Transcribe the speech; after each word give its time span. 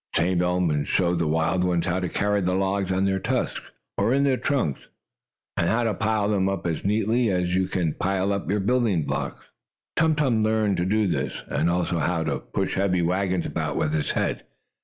The 0.15 0.21
tame 0.23 0.41
elephants 0.41 0.89
showed 0.89 1.19
the 1.19 1.27
wild 1.27 1.63
ones 1.63 1.85
how 1.85 1.99
to 1.99 2.09
carry 2.09 2.41
the 2.41 2.55
logs 2.55 2.91
on 2.91 3.05
their 3.05 3.19
tusks, 3.19 3.61
or 3.99 4.15
in 4.15 4.23
their 4.23 4.35
trunks, 4.35 4.87
and 5.55 5.69
how 5.69 5.83
to 5.83 5.93
pile 5.93 6.27
them 6.27 6.49
up 6.49 6.65
as 6.65 6.83
neatly 6.83 7.29
as 7.29 7.53
you 7.55 7.67
can 7.67 7.93
pile 7.93 8.33
up 8.33 8.49
your 8.49 8.61
building 8.61 9.03
blocks. 9.03 9.45
Tum 9.95 10.15
Tum 10.15 10.41
learned 10.41 10.77
to 10.77 10.85
do 10.85 11.05
this, 11.05 11.43
and 11.49 11.69
also 11.69 11.99
how 11.99 12.23
to 12.23 12.39
push 12.39 12.73
heavy 12.77 13.03
wagons 13.03 13.45
about 13.45 13.75
with 13.77 13.93
his 13.93 14.13
head. 14.13 14.43